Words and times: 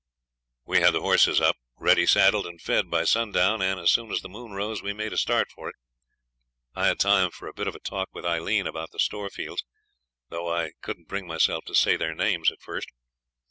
We 0.65 0.79
had 0.79 0.95
the 0.95 1.01
horses 1.01 1.39
up, 1.39 1.57
ready 1.77 2.07
saddled 2.07 2.47
and 2.47 2.59
fed, 2.59 2.89
by 2.89 3.03
sundown, 3.03 3.61
and 3.61 3.79
as 3.79 3.91
soon 3.91 4.09
as 4.11 4.21
the 4.21 4.29
moon 4.29 4.53
rose 4.53 4.81
we 4.81 4.93
made 4.93 5.13
a 5.13 5.17
start 5.17 5.49
of 5.55 5.67
it. 5.67 5.75
I 6.73 6.87
had 6.87 6.97
time 6.97 7.29
for 7.29 7.47
a 7.47 7.53
bit 7.53 7.67
of 7.67 7.75
a 7.75 7.79
talk 7.79 8.09
with 8.11 8.25
Aileen 8.25 8.65
about 8.65 8.89
the 8.89 8.97
Storefields, 8.97 9.61
though 10.29 10.51
I 10.51 10.71
couldn't 10.81 11.07
bring 11.07 11.27
myself 11.27 11.65
to 11.65 11.75
say 11.75 11.97
their 11.97 12.15
names 12.15 12.49
at 12.51 12.63
first. 12.63 12.87